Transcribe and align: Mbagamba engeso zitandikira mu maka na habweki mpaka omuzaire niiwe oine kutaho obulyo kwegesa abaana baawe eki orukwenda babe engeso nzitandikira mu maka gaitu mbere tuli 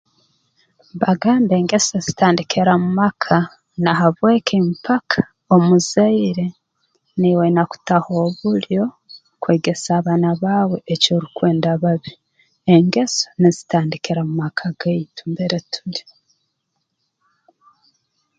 Mbagamba 0.95 1.53
engeso 1.59 1.95
zitandikira 2.05 2.73
mu 2.81 2.89
maka 2.99 3.37
na 3.83 3.91
habweki 3.99 4.55
mpaka 4.71 5.21
omuzaire 5.55 6.45
niiwe 7.19 7.43
oine 7.47 7.63
kutaho 7.71 8.11
obulyo 8.25 8.85
kwegesa 9.41 9.89
abaana 9.99 10.29
baawe 10.41 10.77
eki 10.93 11.09
orukwenda 11.17 11.71
babe 11.83 12.09
engeso 12.75 13.25
nzitandikira 13.45 14.21
mu 14.27 14.33
maka 14.43 14.67
gaitu 14.79 15.21
mbere 15.33 15.57
tuli 15.71 16.03